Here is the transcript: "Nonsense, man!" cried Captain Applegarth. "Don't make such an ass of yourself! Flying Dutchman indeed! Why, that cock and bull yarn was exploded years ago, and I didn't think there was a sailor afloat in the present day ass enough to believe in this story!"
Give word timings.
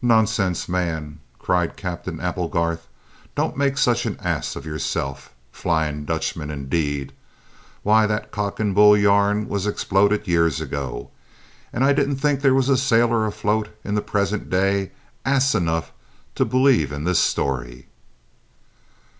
"Nonsense, 0.00 0.68
man!" 0.68 1.18
cried 1.40 1.76
Captain 1.76 2.20
Applegarth. 2.20 2.86
"Don't 3.34 3.56
make 3.56 3.78
such 3.78 4.06
an 4.06 4.16
ass 4.20 4.54
of 4.54 4.64
yourself! 4.64 5.34
Flying 5.50 6.04
Dutchman 6.04 6.52
indeed! 6.52 7.12
Why, 7.82 8.06
that 8.06 8.30
cock 8.30 8.60
and 8.60 8.76
bull 8.76 8.96
yarn 8.96 9.48
was 9.48 9.66
exploded 9.66 10.28
years 10.28 10.60
ago, 10.60 11.10
and 11.72 11.82
I 11.82 11.92
didn't 11.92 12.18
think 12.18 12.42
there 12.42 12.54
was 12.54 12.68
a 12.68 12.76
sailor 12.78 13.26
afloat 13.26 13.76
in 13.82 13.96
the 13.96 14.02
present 14.02 14.50
day 14.50 14.92
ass 15.24 15.52
enough 15.56 15.90
to 16.36 16.44
believe 16.44 16.92
in 16.92 17.02
this 17.02 17.18
story!" 17.18 17.88